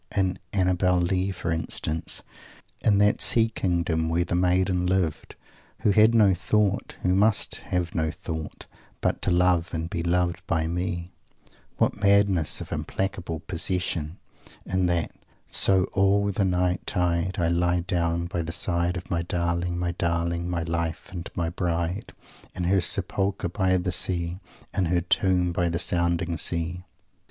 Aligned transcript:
In 0.15 0.39
"Annabel 0.51 0.97
Lee," 0.97 1.31
for 1.31 1.51
instance, 1.51 2.23
in 2.83 2.97
that 2.97 3.21
sea 3.21 3.49
kingdom 3.49 4.09
where 4.09 4.23
the 4.25 4.33
maiden 4.33 4.87
lived 4.87 5.35
who 5.81 5.91
had 5.91 6.15
no 6.15 6.33
thought 6.33 6.95
who 7.03 7.13
must 7.13 7.57
have 7.69 7.93
no 7.93 8.09
thought 8.09 8.65
"but 8.99 9.21
to 9.21 9.29
love 9.29 9.75
and 9.75 9.91
be 9.91 10.01
loved 10.01 10.41
by 10.47 10.65
me" 10.65 11.11
what 11.77 11.97
madness 12.01 12.61
of 12.61 12.71
implacable 12.71 13.41
possession, 13.41 14.17
in 14.65 14.87
that 14.87 15.11
"so 15.51 15.83
all 15.93 16.31
the 16.31 16.45
night 16.45 16.87
tide 16.87 17.35
I 17.37 17.49
lie 17.49 17.81
down 17.81 18.25
by 18.25 18.41
the 18.41 18.51
side 18.51 18.97
of 18.97 19.11
my 19.11 19.21
darling, 19.21 19.77
my 19.77 19.91
darling, 19.91 20.49
my 20.49 20.63
life 20.63 21.11
and 21.11 21.29
my 21.35 21.51
bride, 21.51 22.11
in 22.55 22.63
her 22.63 22.81
sepulchre 22.81 23.49
there 23.49 23.77
by 23.77 23.77
the 23.77 23.91
sea, 23.91 24.39
in 24.73 24.85
her 24.85 25.01
tomb 25.01 25.51
by 25.51 25.69
the 25.69 25.77
sounding 25.77 26.37
sea!" 26.37 26.85